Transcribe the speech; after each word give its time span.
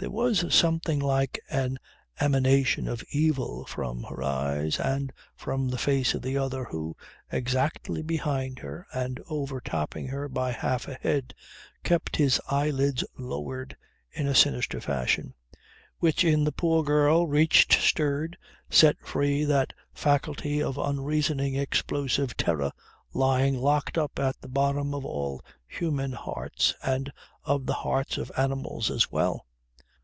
There 0.00 0.12
was 0.12 0.54
something 0.54 1.00
like 1.00 1.40
an 1.50 1.80
emanation 2.20 2.86
of 2.86 3.02
evil 3.10 3.64
from 3.64 4.04
her 4.04 4.22
eyes 4.22 4.78
and 4.78 5.12
from 5.34 5.66
the 5.66 5.76
face 5.76 6.14
of 6.14 6.22
the 6.22 6.38
other, 6.38 6.62
who, 6.62 6.96
exactly 7.32 8.00
behind 8.02 8.60
her 8.60 8.86
and 8.94 9.18
overtopping 9.28 10.06
her 10.06 10.28
by 10.28 10.52
half 10.52 10.86
a 10.86 10.94
head, 10.94 11.34
kept 11.82 12.14
his 12.14 12.40
eyelids 12.48 13.02
lowered 13.18 13.76
in 14.12 14.28
a 14.28 14.36
sinister 14.36 14.80
fashion 14.80 15.34
which 15.98 16.22
in 16.22 16.44
the 16.44 16.52
poor 16.52 16.84
girl, 16.84 17.26
reached, 17.26 17.72
stirred, 17.72 18.38
set 18.70 19.04
free 19.04 19.42
that 19.42 19.72
faculty 19.92 20.62
of 20.62 20.78
unreasoning 20.78 21.56
explosive 21.56 22.36
terror 22.36 22.70
lying 23.12 23.56
locked 23.58 23.98
up 23.98 24.20
at 24.20 24.40
the 24.42 24.48
bottom 24.48 24.94
of 24.94 25.04
all 25.04 25.42
human 25.66 26.12
hearts 26.12 26.72
and 26.84 27.12
of 27.42 27.66
the 27.66 27.74
hearts 27.74 28.16
of 28.16 28.30
animals 28.36 28.92
as 28.92 29.10
well. 29.10 29.44